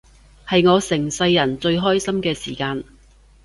[0.47, 2.83] 係我成世人最開心嘅時間